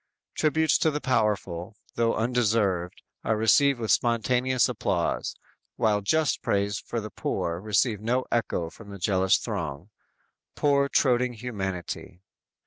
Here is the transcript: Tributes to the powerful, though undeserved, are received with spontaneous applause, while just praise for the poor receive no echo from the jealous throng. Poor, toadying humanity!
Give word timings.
Tributes 0.33 0.79
to 0.79 0.89
the 0.89 0.99
powerful, 0.99 1.77
though 1.93 2.15
undeserved, 2.15 3.03
are 3.23 3.37
received 3.37 3.79
with 3.79 3.91
spontaneous 3.91 4.67
applause, 4.67 5.35
while 5.75 6.01
just 6.01 6.41
praise 6.41 6.79
for 6.79 6.99
the 6.99 7.11
poor 7.11 7.59
receive 7.61 8.01
no 8.01 8.25
echo 8.31 8.71
from 8.71 8.89
the 8.89 8.97
jealous 8.97 9.37
throng. 9.37 9.91
Poor, 10.55 10.89
toadying 10.89 11.33
humanity! 11.33 12.23